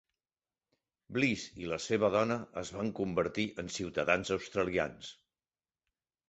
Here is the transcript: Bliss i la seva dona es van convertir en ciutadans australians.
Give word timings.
Bliss 1.17 1.43
i 1.63 1.67
la 1.71 1.77
seva 1.87 2.09
dona 2.15 2.37
es 2.63 2.71
van 2.77 2.89
convertir 3.01 3.45
en 3.65 3.71
ciutadans 3.77 4.35
australians. 4.39 5.13